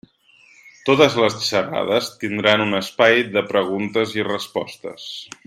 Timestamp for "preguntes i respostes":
3.53-5.07